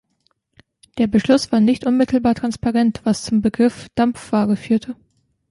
Der 0.97 1.05
Beschluss 1.05 1.51
war 1.51 1.59
nicht 1.59 1.85
unmittelbar 1.85 2.33
transparent, 2.33 3.01
was 3.03 3.21
zum 3.21 3.43
Begriff 3.43 3.87
Dampfware 3.93 4.55
führte. 4.55 4.95